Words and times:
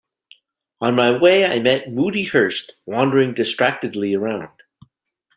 On 0.79 0.95
my 0.95 1.15
way 1.15 1.45
I 1.45 1.59
met 1.59 1.91
Moody 1.91 2.23
Hurst 2.23 2.71
wandering 2.87 3.35
distractedly 3.35 4.15
around. 4.15 4.49